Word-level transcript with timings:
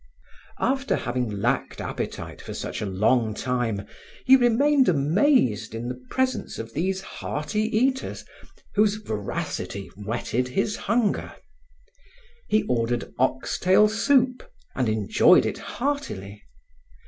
After 0.59 0.95
having 0.95 1.29
lacked 1.29 1.79
appetite 1.79 2.41
for 2.41 2.55
such 2.55 2.81
a 2.81 2.87
long 2.87 3.35
time, 3.35 3.85
he 4.25 4.35
remained 4.35 4.89
amazed 4.89 5.75
in 5.75 5.89
the 5.89 6.01
presence 6.09 6.57
of 6.57 6.73
these 6.73 7.01
hearty 7.01 7.69
eaters 7.77 8.25
whose 8.73 8.95
voracity 8.95 9.91
whetted 9.95 10.47
his 10.47 10.75
hunger. 10.75 11.35
He 12.47 12.63
ordered 12.63 13.13
oxtail 13.19 13.87
soup 13.87 14.41
and 14.75 14.89
enjoyed 14.89 15.45
it 15.45 15.59
heartily. 15.59 16.41